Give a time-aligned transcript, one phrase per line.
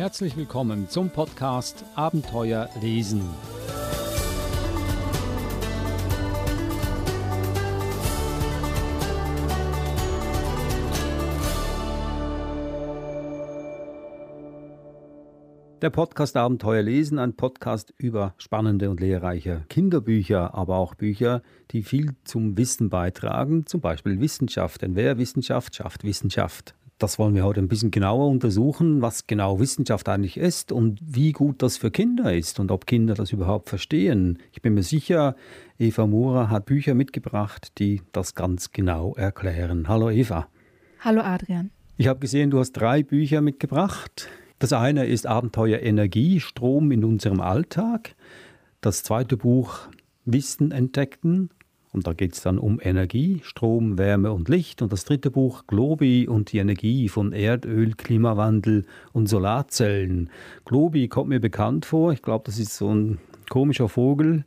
[0.00, 3.20] Herzlich willkommen zum Podcast Abenteuer lesen.
[15.82, 21.42] Der Podcast Abenteuer lesen, ein Podcast über spannende und lehrreiche Kinderbücher, aber auch Bücher,
[21.72, 24.80] die viel zum Wissen beitragen, zum Beispiel Wissenschaft.
[24.80, 26.74] Denn wer Wissenschaft schafft Wissenschaft.
[27.00, 31.32] Das wollen wir heute ein bisschen genauer untersuchen, was genau Wissenschaft eigentlich ist und wie
[31.32, 34.38] gut das für Kinder ist und ob Kinder das überhaupt verstehen.
[34.52, 35.34] Ich bin mir sicher,
[35.78, 39.88] Eva Mura hat Bücher mitgebracht, die das ganz genau erklären.
[39.88, 40.48] Hallo Eva.
[40.98, 41.70] Hallo Adrian.
[41.96, 44.28] Ich habe gesehen, du hast drei Bücher mitgebracht.
[44.58, 48.14] Das eine ist Abenteuer Energie, Strom in unserem Alltag.
[48.82, 49.88] Das zweite Buch
[50.26, 51.48] Wissen entdeckten.
[51.92, 54.80] Und da geht es dann um Energie, Strom, Wärme und Licht.
[54.80, 60.30] Und das dritte Buch Globi und die Energie von Erdöl, Klimawandel und Solarzellen.
[60.64, 62.12] Globi kommt mir bekannt vor.
[62.12, 64.44] Ich glaube, das ist so ein komischer Vogel,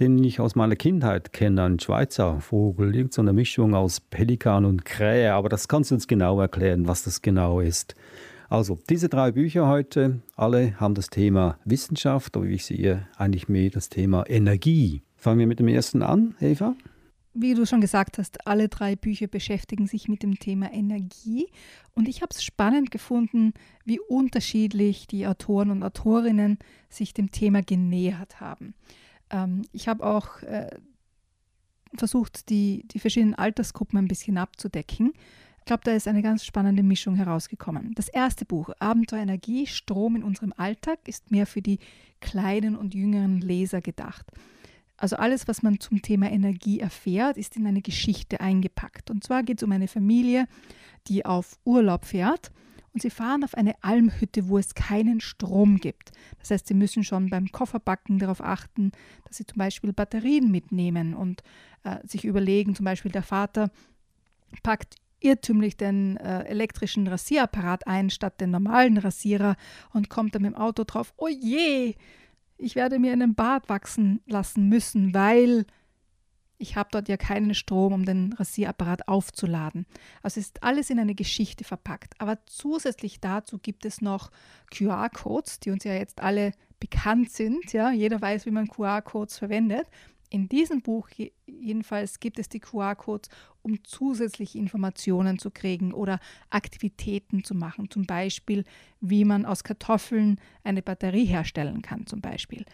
[0.00, 4.84] den ich aus meiner Kindheit kenne, ein Schweizer Vogel, irgendeine so Mischung aus Pelikan und
[4.84, 7.94] Krähe, aber das kannst du uns genau erklären, was das genau ist.
[8.48, 13.70] Also, diese drei Bücher heute, alle haben das Thema Wissenschaft, aber ich sehe, eigentlich mehr
[13.70, 15.02] das Thema Energie.
[15.24, 16.76] Fangen wir mit dem ersten an, Eva?
[17.32, 21.46] Wie du schon gesagt hast, alle drei Bücher beschäftigen sich mit dem Thema Energie.
[21.94, 23.54] Und ich habe es spannend gefunden,
[23.86, 26.58] wie unterschiedlich die Autoren und Autorinnen
[26.90, 28.74] sich dem Thema genähert haben.
[29.30, 30.76] Ähm, ich habe auch äh,
[31.96, 35.14] versucht, die, die verschiedenen Altersgruppen ein bisschen abzudecken.
[35.60, 37.94] Ich glaube, da ist eine ganz spannende Mischung herausgekommen.
[37.94, 41.78] Das erste Buch, Abenteuer Energie, Strom in unserem Alltag, ist mehr für die
[42.20, 44.26] kleinen und jüngeren Leser gedacht.
[44.96, 49.10] Also alles, was man zum Thema Energie erfährt, ist in eine Geschichte eingepackt.
[49.10, 50.46] Und zwar geht es um eine Familie,
[51.08, 52.52] die auf Urlaub fährt
[52.94, 56.12] und sie fahren auf eine Almhütte, wo es keinen Strom gibt.
[56.38, 58.92] Das heißt, sie müssen schon beim Kofferbacken darauf achten,
[59.26, 61.42] dass sie zum Beispiel Batterien mitnehmen und
[61.82, 63.70] äh, sich überlegen, zum Beispiel der Vater
[64.62, 69.56] packt irrtümlich den äh, elektrischen Rasierapparat ein statt den normalen Rasierer
[69.92, 71.94] und kommt dann mit dem Auto drauf, oh je,
[72.56, 75.66] ich werde mir einen Bart wachsen lassen müssen, weil
[76.56, 79.86] ich habe dort ja keinen Strom, um den Rasierapparat aufzuladen.
[80.22, 82.14] Also ist alles in eine Geschichte verpackt.
[82.18, 84.30] Aber zusätzlich dazu gibt es noch
[84.72, 87.72] QR-Codes, die uns ja jetzt alle bekannt sind.
[87.72, 89.88] Ja, jeder weiß, wie man QR-Codes verwendet.
[90.34, 91.10] In diesem Buch
[91.46, 93.30] jedenfalls gibt es die QR-Codes,
[93.62, 96.18] um zusätzliche Informationen zu kriegen oder
[96.50, 97.88] Aktivitäten zu machen.
[97.88, 98.64] Zum Beispiel,
[99.00, 102.64] wie man aus Kartoffeln eine Batterie herstellen kann, zum Beispiel.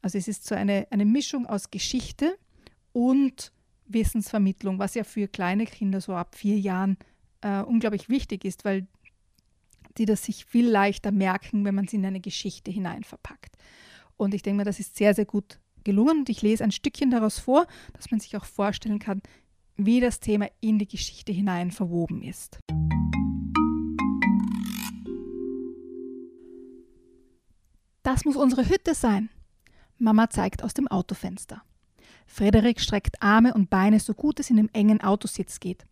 [0.00, 2.38] Also es ist so eine, eine Mischung aus Geschichte
[2.94, 3.52] und
[3.84, 6.96] Wissensvermittlung, was ja für kleine Kinder so ab vier Jahren
[7.42, 8.86] äh, unglaublich wichtig ist, weil
[9.98, 13.58] die das sich viel leichter merken, wenn man sie in eine Geschichte hinein verpackt.
[14.16, 17.10] Und ich denke mal, das ist sehr, sehr gut gelungen und ich lese ein Stückchen
[17.10, 19.22] daraus vor, dass man sich auch vorstellen kann,
[19.76, 22.58] wie das Thema in die Geschichte hinein verwoben ist.
[28.02, 29.30] Das muss unsere Hütte sein.
[29.98, 31.62] Mama zeigt aus dem Autofenster.
[32.26, 35.86] Frederik streckt Arme und Beine so gut es in dem engen Autositz geht.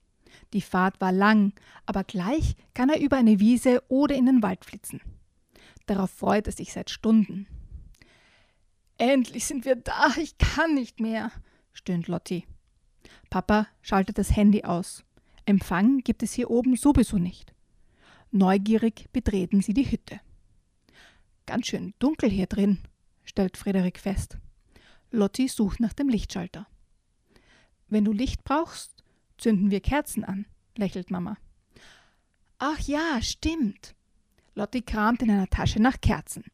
[0.52, 1.52] Die Fahrt war lang,
[1.86, 5.00] aber gleich kann er über eine Wiese oder in den Wald flitzen.
[5.86, 7.46] Darauf freut er sich seit Stunden.
[9.00, 11.32] Endlich sind wir da, ich kann nicht mehr,
[11.72, 12.44] stöhnt Lotti.
[13.30, 15.04] Papa schaltet das Handy aus.
[15.46, 17.54] Empfang gibt es hier oben sowieso nicht.
[18.30, 20.20] Neugierig betreten sie die Hütte.
[21.46, 22.78] Ganz schön dunkel hier drin,
[23.24, 24.36] stellt Frederik fest.
[25.10, 26.66] Lotti sucht nach dem Lichtschalter.
[27.88, 29.02] Wenn du Licht brauchst,
[29.38, 30.44] zünden wir Kerzen an,
[30.76, 31.38] lächelt Mama.
[32.58, 33.94] Ach ja, stimmt.
[34.54, 36.44] Lotti kramt in einer Tasche nach Kerzen.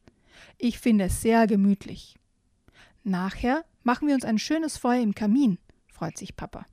[0.57, 2.16] Ich finde es sehr gemütlich.
[3.07, 6.65] Nachher machen wir uns ein schönes Feuer im Kamin, freut sich Papa.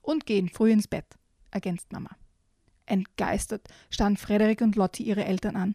[0.00, 1.04] Und gehen früh ins Bett,
[1.50, 2.10] ergänzt Mama.
[2.86, 5.74] Entgeistert starren Frederik und Lotti ihre Eltern an.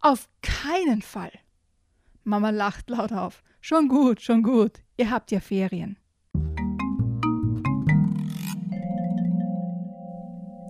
[0.00, 1.30] Auf keinen Fall!
[2.24, 3.42] Mama lacht laut auf.
[3.60, 4.80] Schon gut, schon gut.
[4.96, 5.98] Ihr habt ja Ferien.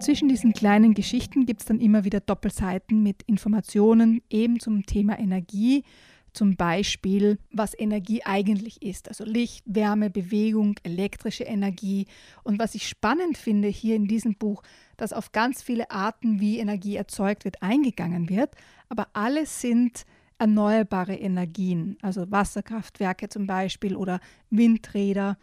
[0.00, 5.16] Zwischen diesen kleinen Geschichten gibt es dann immer wieder Doppelseiten mit Informationen eben zum Thema
[5.16, 5.84] Energie,
[6.32, 12.06] zum Beispiel, was Energie eigentlich ist, also Licht, Wärme, Bewegung, elektrische Energie.
[12.42, 14.62] Und was ich spannend finde hier in diesem Buch,
[14.96, 18.54] dass auf ganz viele Arten, wie Energie erzeugt wird, eingegangen wird,
[18.88, 20.04] aber alles sind
[20.38, 25.36] erneuerbare Energien, also Wasserkraftwerke zum Beispiel oder Windräder.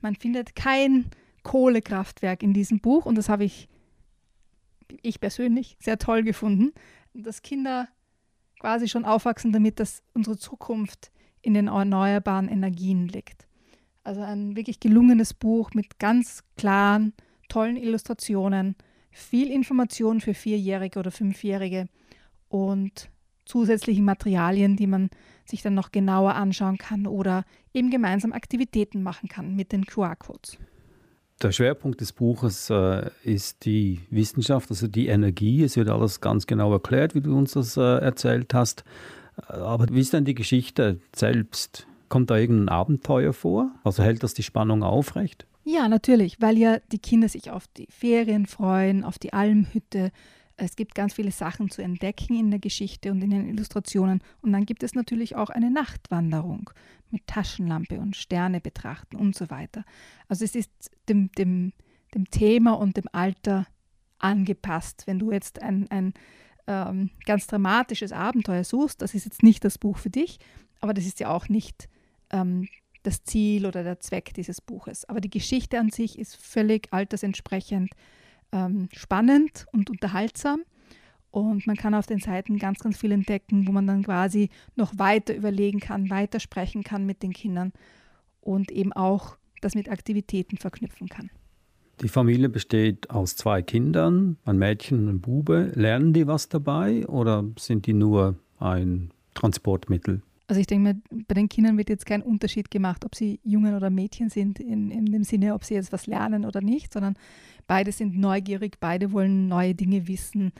[0.00, 1.06] Man findet kein
[1.42, 3.68] Kohlekraftwerk in diesem Buch und das habe ich,
[5.00, 6.72] ich persönlich sehr toll gefunden,
[7.14, 7.88] dass Kinder
[8.62, 11.10] quasi schon aufwachsen damit, dass unsere Zukunft
[11.40, 13.48] in den erneuerbaren Energien liegt.
[14.04, 17.12] Also ein wirklich gelungenes Buch mit ganz klaren,
[17.48, 18.76] tollen Illustrationen,
[19.10, 21.88] viel Information für Vierjährige oder Fünfjährige
[22.48, 23.10] und
[23.46, 25.10] zusätzlichen Materialien, die man
[25.44, 27.44] sich dann noch genauer anschauen kann oder
[27.74, 30.56] eben gemeinsam Aktivitäten machen kann mit den QR-Codes.
[31.40, 35.62] Der Schwerpunkt des Buches äh, ist die Wissenschaft, also die Energie.
[35.64, 38.84] Es wird alles ganz genau erklärt, wie du uns das äh, erzählt hast.
[39.48, 41.86] Aber wie ist denn die Geschichte selbst?
[42.08, 43.70] Kommt da irgendein Abenteuer vor?
[43.82, 45.46] Also hält das die Spannung aufrecht?
[45.64, 50.10] Ja, natürlich, weil ja die Kinder sich auf die Ferien freuen, auf die Almhütte.
[50.56, 54.22] Es gibt ganz viele Sachen zu entdecken in der Geschichte und in den Illustrationen.
[54.40, 56.70] Und dann gibt es natürlich auch eine Nachtwanderung
[57.10, 59.84] mit Taschenlampe und Sterne betrachten und so weiter.
[60.28, 60.70] Also es ist
[61.08, 61.72] dem, dem,
[62.14, 63.66] dem Thema und dem Alter
[64.18, 65.04] angepasst.
[65.06, 66.14] Wenn du jetzt ein, ein
[66.66, 70.38] ähm, ganz dramatisches Abenteuer suchst, das ist jetzt nicht das Buch für dich,
[70.80, 71.88] aber das ist ja auch nicht
[72.30, 72.68] ähm,
[73.02, 75.04] das Ziel oder der Zweck dieses Buches.
[75.08, 77.90] Aber die Geschichte an sich ist völlig altersentsprechend
[78.52, 80.62] ähm, spannend und unterhaltsam.
[81.30, 84.98] Und man kann auf den Seiten ganz, ganz viel entdecken, wo man dann quasi noch
[84.98, 87.72] weiter überlegen kann, weitersprechen kann mit den Kindern
[88.42, 91.30] und eben auch das mit Aktivitäten verknüpfen kann.
[92.02, 95.72] Die Familie besteht aus zwei Kindern, ein Mädchen und ein Bube.
[95.74, 100.22] Lernen die was dabei oder sind die nur ein Transportmittel?
[100.52, 103.74] Also ich denke mir, bei den Kindern wird jetzt kein Unterschied gemacht, ob sie Jungen
[103.74, 107.14] oder Mädchen sind, in, in dem Sinne, ob sie jetzt was lernen oder nicht, sondern
[107.66, 110.52] beide sind neugierig, beide wollen neue Dinge wissen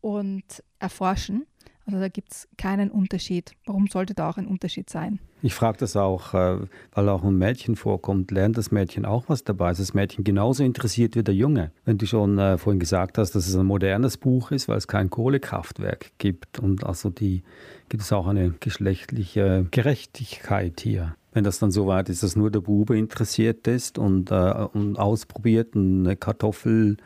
[0.00, 1.44] und erforschen.
[1.86, 3.52] Also da gibt es keinen Unterschied.
[3.66, 5.18] Warum sollte da auch ein Unterschied sein?
[5.42, 6.60] Ich frage das auch, äh,
[6.92, 8.30] weil auch ein Mädchen vorkommt.
[8.30, 9.70] Lernt das Mädchen auch was dabei?
[9.70, 11.72] Ist das Mädchen genauso interessiert wie der Junge?
[11.84, 14.88] Wenn du schon äh, vorhin gesagt hast, dass es ein modernes Buch ist, weil es
[14.88, 17.42] kein Kohlekraftwerk gibt und also die
[17.90, 21.16] gibt es auch eine geschlechtliche Gerechtigkeit hier.
[21.32, 24.98] Wenn das dann so weit ist, dass nur der Bube interessiert ist und, äh, und
[24.98, 26.96] ausprobiert eine Kartoffel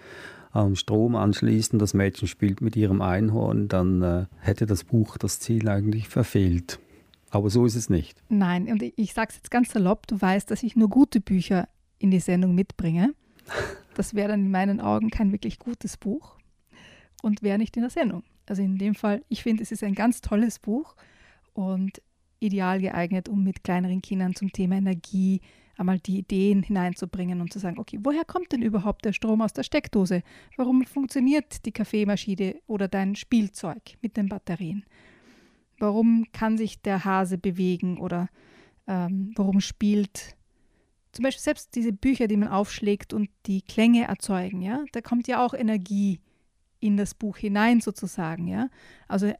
[0.50, 5.40] am Strom anschließen, das Mädchen spielt mit ihrem Einhorn, dann äh, hätte das Buch das
[5.40, 6.78] Ziel eigentlich verfehlt.
[7.30, 8.22] Aber so ist es nicht.
[8.28, 11.68] Nein, und ich sage es jetzt ganz salopp, du weißt, dass ich nur gute Bücher
[11.98, 13.14] in die Sendung mitbringe.
[13.94, 16.36] Das wäre dann in meinen Augen kein wirklich gutes Buch
[17.20, 18.22] und wäre nicht in der Sendung.
[18.46, 20.94] Also in dem Fall, ich finde, es ist ein ganz tolles Buch
[21.52, 22.00] und
[22.38, 25.40] ideal geeignet, um mit kleineren Kindern zum Thema Energie
[25.78, 29.52] einmal die Ideen hineinzubringen und zu sagen, okay, woher kommt denn überhaupt der Strom aus
[29.52, 30.22] der Steckdose?
[30.56, 34.84] Warum funktioniert die Kaffeemaschine oder dein Spielzeug mit den Batterien?
[35.78, 38.28] Warum kann sich der Hase bewegen oder
[38.88, 40.36] ähm, warum spielt
[41.12, 45.26] zum Beispiel selbst diese Bücher, die man aufschlägt und die Klänge erzeugen, ja, da kommt
[45.28, 46.20] ja auch Energie
[46.80, 48.68] in das Buch hinein sozusagen, ja.
[49.06, 49.32] Also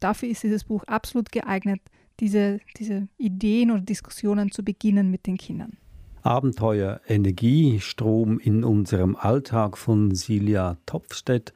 [0.00, 1.80] dafür ist dieses Buch absolut geeignet,
[2.20, 5.76] diese, diese Ideen oder Diskussionen zu beginnen mit den Kindern.
[6.22, 11.52] Abenteuer Energie, Strom in unserem Alltag von Silja Topfstedt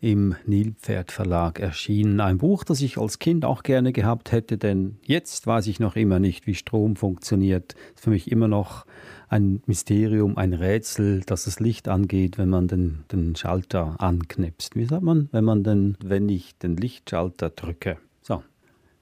[0.00, 2.20] im Nilpferd Verlag erschienen.
[2.20, 5.96] Ein Buch, das ich als Kind auch gerne gehabt hätte, denn jetzt weiß ich noch
[5.96, 7.74] immer nicht, wie Strom funktioniert.
[7.94, 8.86] Ist für mich immer noch
[9.28, 14.76] ein Mysterium, ein Rätsel, dass das Licht angeht, wenn man den, den Schalter anknipst.
[14.76, 17.98] Wie sagt man, wenn man den, wenn ich den Lichtschalter drücke?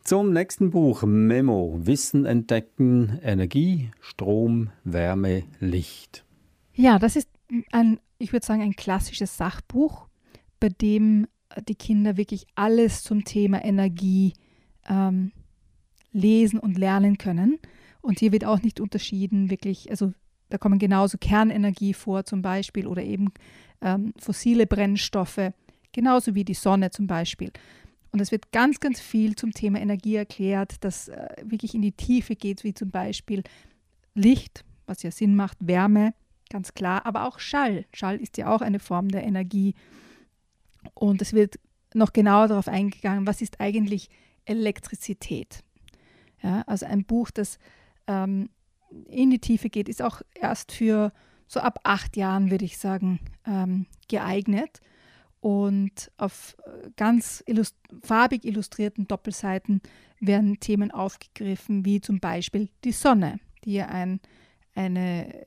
[0.05, 6.27] Zum nächsten Buch, Memo, Wissen entdecken, Energie, Strom, Wärme, Licht.
[6.75, 7.31] Ja, das ist
[7.73, 10.07] ein, ich würde sagen, ein klassisches Sachbuch
[10.61, 14.35] bei dem äh, die Kinder wirklich alles zum Thema Energie
[14.87, 15.33] ähm,
[16.13, 17.59] lesen und lernen können.
[18.03, 20.13] Und hier wird auch nicht unterschieden, wirklich, also
[20.51, 23.33] da kommen genauso Kernenergie vor zum Beispiel oder eben
[23.81, 25.53] ähm, fossile Brennstoffe,
[25.93, 27.53] genauso wie die Sonne zum Beispiel.
[28.15, 31.91] Und es wird ganz, ganz viel zum Thema Energie erklärt, das äh, wirklich in die
[31.91, 33.43] Tiefe geht, wie zum Beispiel
[34.15, 36.15] Licht, was ja Sinn macht, Wärme,
[36.49, 37.87] ganz klar, aber auch Schall.
[37.93, 39.75] Schall ist ja auch eine Form der Energie.
[40.95, 41.59] Und es wird
[41.93, 44.11] noch genauer darauf eingegangen, was ist eigentlich
[44.45, 45.65] Elektrizität.
[46.41, 47.59] Ja, also ein Buch, das
[48.07, 48.49] ähm,
[49.09, 51.13] in die Tiefe geht, ist auch erst für
[51.49, 54.81] so ab acht Jahren, würde ich sagen, ähm, geeignet.
[55.41, 59.81] Und auf äh, ganz illust farbig illustrierten Doppelseiten
[60.21, 64.21] werden Themen aufgegriffen, wie zum Beispiel die Sonne, die ja ein,
[64.75, 65.45] eine,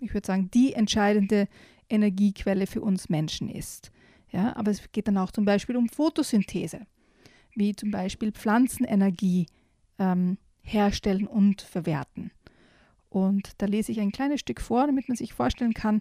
[0.00, 1.48] ich würde sagen, die entscheidende
[1.88, 3.90] Energiequelle für uns Menschen ist.
[4.30, 6.80] Ja, aber es geht dann auch zum Beispiel um Photosynthese,
[7.54, 9.46] wie zum Beispiel Pflanzenenergie
[9.98, 12.30] ähm, herstellen und verwerten.
[13.10, 16.00] Und da lese ich ein kleines Stück vor, damit man sich vorstellen kann,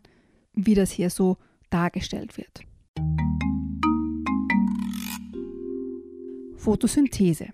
[0.53, 1.37] wie das hier so
[1.69, 2.63] dargestellt wird.
[6.61, 7.47] Photosynthese.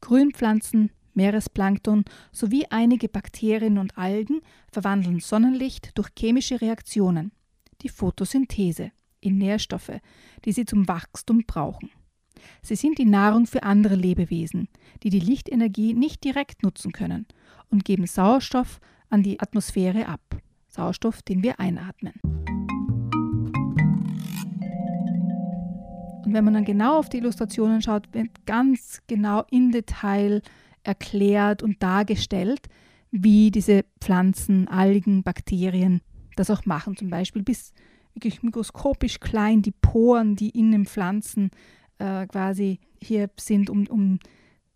[0.00, 4.40] Grünpflanzen, Meeresplankton sowie einige Bakterien und Algen
[4.72, 7.30] verwandeln Sonnenlicht durch chemische Reaktionen,
[7.82, 8.90] die Photosynthese,
[9.20, 10.00] in Nährstoffe,
[10.44, 11.92] die sie zum Wachstum brauchen.
[12.62, 14.66] Sie sind die Nahrung für andere Lebewesen,
[15.04, 17.26] die die Lichtenergie nicht direkt nutzen können
[17.70, 22.14] und geben Sauerstoff an die Atmosphäre ab, Sauerstoff, den wir einatmen.
[26.26, 30.42] Und wenn man dann genau auf die Illustrationen schaut, wird ganz genau im Detail
[30.82, 32.66] erklärt und dargestellt,
[33.12, 36.00] wie diese Pflanzen, Algen, Bakterien
[36.34, 36.96] das auch machen.
[36.96, 37.72] Zum Beispiel bis
[38.12, 41.50] wirklich mikroskopisch klein die Poren, die in den Pflanzen
[41.98, 44.18] äh, quasi hier sind, um, um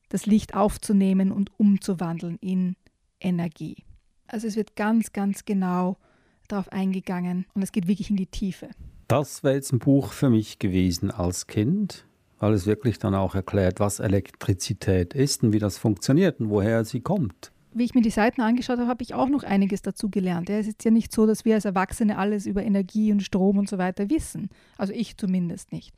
[0.08, 2.76] das Licht aufzunehmen und umzuwandeln in
[3.18, 3.82] Energie.
[4.28, 5.98] Also es wird ganz, ganz genau
[6.46, 8.68] darauf eingegangen und es geht wirklich in die Tiefe.
[9.10, 12.06] Das wäre jetzt ein Buch für mich gewesen als Kind
[12.40, 16.84] weil es wirklich dann auch erklärt, was Elektrizität ist und wie das funktioniert und woher
[16.84, 17.52] sie kommt.
[17.72, 20.50] Wie ich mir die Seiten angeschaut habe, habe ich auch noch einiges dazu gelernt.
[20.50, 23.68] es ist ja nicht so, dass wir als Erwachsene alles über Energie und Strom und
[23.68, 24.48] so weiter wissen.
[24.76, 25.94] Also ich zumindest nicht.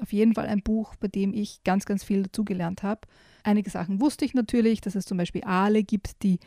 [0.00, 3.00] Auf jeden Fall ein Buch, bei dem ich ganz, ganz viel dazugelernt habe.
[3.42, 6.38] Einige Sachen wusste ich natürlich, dass es zum Beispiel Aale gibt, die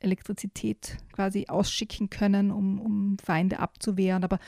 [0.00, 4.24] Elektrizität quasi ausschicken können, um, um Feinde abzuwehren.
[4.24, 4.38] Aber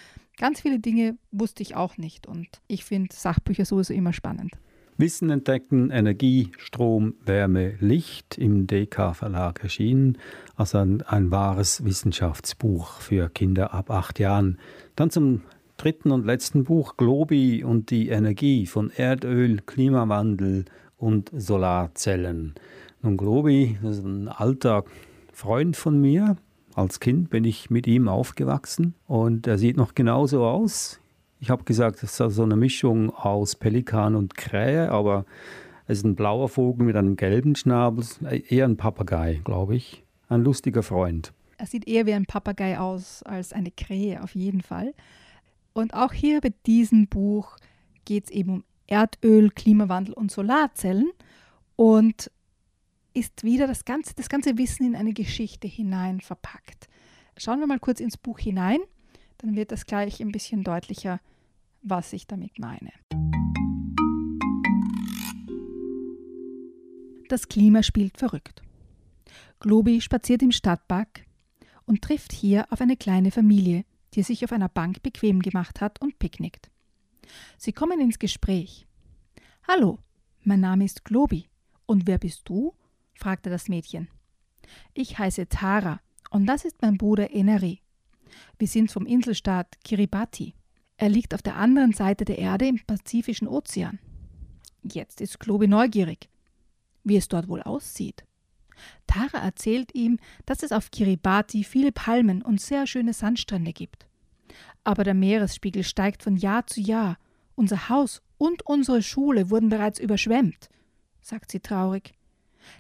[0.41, 4.53] Ganz viele Dinge wusste ich auch nicht und ich finde Sachbücher sowieso immer spannend.
[4.97, 10.17] Wissen entdecken, Energie, Strom, Wärme, Licht im DK Verlag erschienen.
[10.57, 14.59] Also ein, ein wahres Wissenschaftsbuch für Kinder ab acht Jahren.
[14.97, 15.43] Dann zum
[15.77, 20.65] dritten und letzten Buch Globi und die Energie von Erdöl, Klimawandel
[20.97, 22.55] und Solarzellen.
[23.03, 24.85] Nun, Globi, das ist ein alter
[25.41, 26.37] Freund von mir,
[26.75, 31.01] als Kind bin ich mit ihm aufgewachsen und er sieht noch genauso aus.
[31.39, 35.25] Ich habe gesagt, es ist so eine Mischung aus Pelikan und Krähe, aber
[35.87, 38.05] es ist ein blauer Vogel mit einem gelben Schnabel,
[38.51, 40.05] eher ein Papagei, glaube ich.
[40.29, 41.33] Ein lustiger Freund.
[41.57, 44.93] Er sieht eher wie ein Papagei aus als eine Krähe, auf jeden Fall.
[45.73, 47.57] Und auch hier bei diesem Buch
[48.05, 51.11] geht es eben um Erdöl, Klimawandel und Solarzellen.
[51.77, 52.31] Und
[53.21, 56.89] ist wieder das ganze, das ganze Wissen in eine Geschichte hinein verpackt.
[57.37, 58.81] Schauen wir mal kurz ins Buch hinein,
[59.39, 61.21] dann wird das gleich ein bisschen deutlicher,
[61.83, 62.91] was ich damit meine.
[67.29, 68.63] Das Klima spielt verrückt.
[69.61, 71.27] Globi spaziert im Stadtpark
[71.85, 73.85] und trifft hier auf eine kleine Familie,
[74.15, 76.71] die sich auf einer Bank bequem gemacht hat und picknickt.
[77.59, 78.87] Sie kommen ins Gespräch.
[79.69, 79.99] Hallo,
[80.43, 81.51] mein Name ist Globi.
[81.85, 82.73] Und wer bist du?
[83.21, 84.09] Fragte das Mädchen.
[84.95, 86.01] Ich heiße Tara
[86.31, 87.81] und das ist mein Bruder Eneri.
[88.59, 90.55] Wir sind vom Inselstaat Kiribati.
[90.97, 93.99] Er liegt auf der anderen Seite der Erde im Pazifischen Ozean.
[94.83, 96.29] Jetzt ist Klobi neugierig,
[97.05, 98.25] wie es dort wohl aussieht.
[99.07, 104.07] Tara erzählt ihm, dass es auf Kiribati viele Palmen und sehr schöne Sandstrände gibt.
[104.85, 107.19] Aber der Meeresspiegel steigt von Jahr zu Jahr.
[107.55, 110.71] Unser Haus und unsere Schule wurden bereits überschwemmt,
[111.21, 112.15] sagt sie traurig.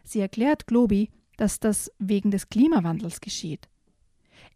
[0.04, 3.68] Sie erklärt Globi, dass das wegen des Klimawandels geschieht.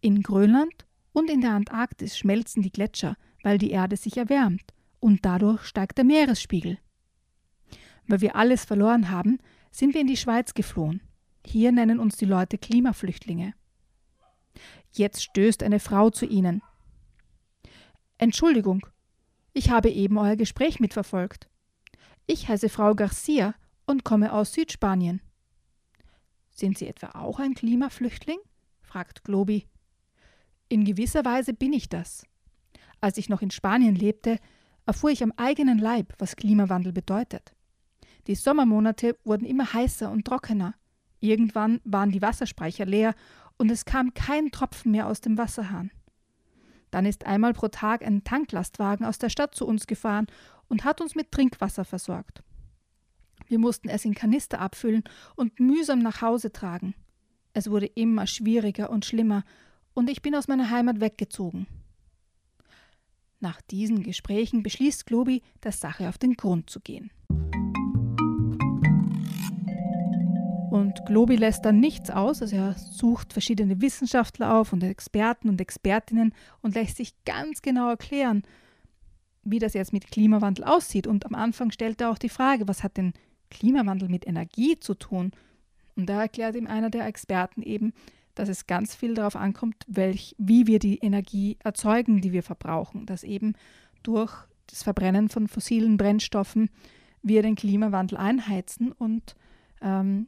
[0.00, 5.24] In Grönland und in der Antarktis schmelzen die Gletscher, weil die Erde sich erwärmt und
[5.24, 6.78] dadurch steigt der Meeresspiegel.
[8.06, 9.38] Weil wir alles verloren haben,
[9.70, 11.00] sind wir in die Schweiz geflohen.
[11.46, 13.54] Hier nennen uns die Leute Klimaflüchtlinge.
[14.92, 16.62] Jetzt stößt eine Frau zu ihnen.
[18.18, 18.86] Entschuldigung,
[19.52, 21.48] ich habe eben euer Gespräch mitverfolgt.
[22.26, 23.54] Ich heiße Frau Garcia
[23.86, 25.20] und komme aus Südspanien.
[26.50, 28.38] Sind Sie etwa auch ein Klimaflüchtling?
[28.80, 29.66] fragt Globi.
[30.68, 32.26] In gewisser Weise bin ich das.
[33.00, 34.38] Als ich noch in Spanien lebte,
[34.86, 37.54] erfuhr ich am eigenen Leib, was Klimawandel bedeutet.
[38.26, 40.74] Die Sommermonate wurden immer heißer und trockener.
[41.20, 43.14] Irgendwann waren die Wasserspeicher leer
[43.58, 45.90] und es kam kein Tropfen mehr aus dem Wasserhahn.
[46.90, 50.26] Dann ist einmal pro Tag ein Tanklastwagen aus der Stadt zu uns gefahren
[50.68, 52.42] und hat uns mit Trinkwasser versorgt.
[53.46, 55.04] Wir mussten es in Kanister abfüllen
[55.36, 56.94] und mühsam nach Hause tragen.
[57.52, 59.44] Es wurde immer schwieriger und schlimmer,
[59.94, 61.68] und ich bin aus meiner Heimat weggezogen.
[63.40, 67.10] Nach diesen Gesprächen beschließt Globi, der Sache auf den Grund zu gehen.
[70.74, 75.60] Und Globi lässt dann nichts aus, also er sucht verschiedene Wissenschaftler auf und Experten und
[75.60, 78.42] Expertinnen und lässt sich ganz genau erklären,
[79.44, 81.06] wie das jetzt mit Klimawandel aussieht.
[81.06, 83.12] Und am Anfang stellt er auch die Frage, was hat denn
[83.54, 85.32] Klimawandel mit Energie zu tun.
[85.96, 87.92] Und da erklärt ihm einer der Experten eben,
[88.34, 93.06] dass es ganz viel darauf ankommt, welch, wie wir die Energie erzeugen, die wir verbrauchen.
[93.06, 93.54] Dass eben
[94.02, 94.32] durch
[94.66, 96.68] das Verbrennen von fossilen Brennstoffen
[97.22, 99.36] wir den Klimawandel einheizen und
[99.80, 100.26] ähm,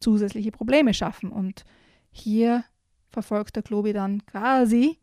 [0.00, 1.30] zusätzliche Probleme schaffen.
[1.30, 1.64] Und
[2.10, 2.64] hier
[3.10, 4.98] verfolgt der Globi dann quasi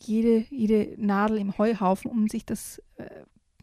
[0.00, 3.08] jede, jede Nadel im Heuhaufen, um sich das äh,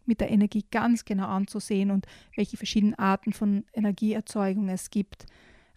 [0.06, 5.26] mit der Energie ganz genau anzusehen und welche verschiedenen Arten von Energieerzeugung es gibt.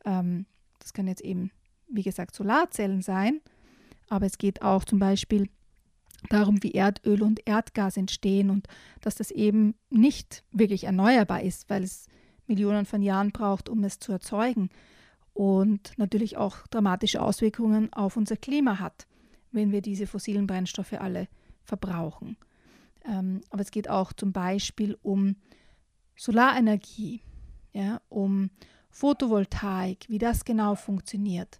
[0.05, 0.45] Ähm,
[0.79, 1.51] das können jetzt eben,
[1.89, 3.41] wie gesagt, Solarzellen sein,
[4.07, 5.50] aber es geht auch zum Beispiel
[6.29, 8.67] darum, wie Erdöl und Erdgas entstehen und
[9.01, 12.07] dass das eben nicht wirklich erneuerbar ist, weil es
[12.48, 14.69] Millionen von Jahren braucht, um es zu erzeugen
[15.33, 19.07] und natürlich auch dramatische Auswirkungen auf unser Klima hat,
[19.51, 21.27] wenn wir diese fossilen Brennstoffe alle
[21.63, 22.36] verbrauchen.
[23.06, 25.36] Ähm, aber es geht auch zum Beispiel um
[26.15, 27.22] Solarenergie,
[27.74, 28.50] ja, um
[28.89, 31.60] Photovoltaik, wie das genau funktioniert,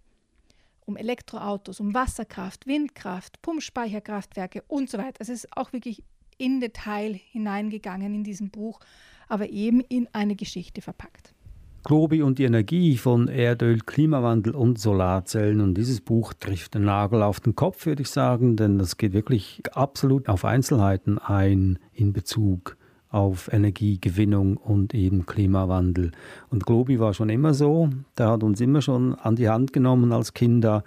[0.84, 5.20] um Elektroautos, um Wasserkraft, Windkraft, Pumpspeicherkraftwerke und so weiter.
[5.20, 6.02] Es ist auch wirklich
[6.36, 8.80] in Detail hineingegangen in diesem Buch,
[9.28, 11.34] aber eben in eine Geschichte verpackt.
[11.82, 15.60] Globi und die Energie von Erdöl, Klimawandel und Solarzellen.
[15.60, 19.12] Und dieses Buch trifft den Nagel auf den Kopf, würde ich sagen, denn das geht
[19.12, 22.76] wirklich absolut auf Einzelheiten ein in Bezug
[23.08, 26.12] auf Energiegewinnung und eben Klimawandel.
[26.48, 30.12] Und Globi war schon immer so, der hat uns immer schon an die Hand genommen
[30.12, 30.84] als Kinder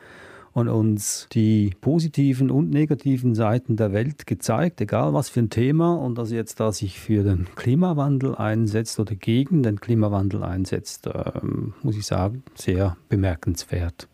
[0.54, 5.96] und uns die positiven und negativen Seiten der Welt gezeigt, egal was für ein Thema.
[5.96, 11.74] Und dass jetzt da sich für den Klimawandel einsetzt oder gegen den Klimawandel einsetzt, ähm,
[11.82, 14.08] muss ich sagen, sehr bemerkenswert.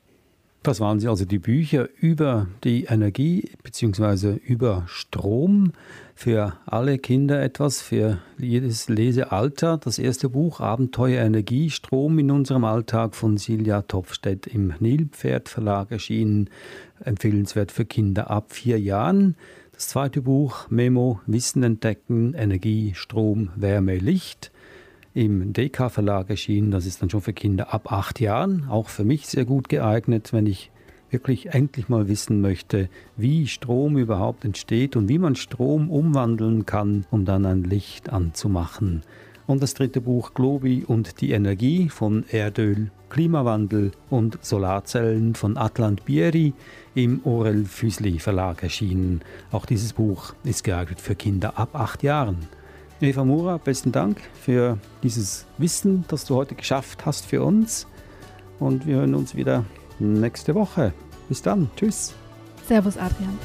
[0.62, 4.34] Das waren sie also die Bücher über die Energie bzw.
[4.46, 5.72] über Strom
[6.16, 9.78] für alle Kinder etwas, für jedes Lesealter.
[9.78, 15.92] Das erste Buch Abenteuer Energie, Strom in unserem Alltag von Silja Topfstedt im Nilpferd Verlag
[15.92, 16.50] erschienen,
[17.06, 19.38] empfehlenswert für Kinder ab vier Jahren.
[19.72, 24.52] Das zweite Buch Memo Wissen entdecken, Energie, Strom, Wärme, Licht
[25.14, 26.72] im DK Verlag erschienen.
[26.72, 30.34] Das ist dann schon für Kinder ab acht Jahren, auch für mich sehr gut geeignet,
[30.34, 30.72] wenn ich
[31.12, 37.06] wirklich endlich mal wissen möchte, wie Strom überhaupt entsteht und wie man Strom umwandeln kann,
[37.10, 39.02] um dann ein Licht anzumachen.
[39.48, 46.06] Und das dritte Buch Globi und die Energie von Erdöl, Klimawandel und Solarzellen von Atlant
[46.06, 46.54] Bieri
[46.94, 49.22] im Orel Füsli Verlag erschienen.
[49.52, 52.38] Auch dieses Buch ist geeignet für Kinder ab acht Jahren.
[53.02, 57.88] Eva Mura, besten Dank für dieses Wissen, das du heute geschafft hast für uns.
[58.60, 59.64] Und wir hören uns wieder
[60.00, 60.94] nächste Woche.
[61.30, 61.70] Bis dann.
[61.78, 62.14] Tschüss.
[62.68, 63.38] Servus, Adrian.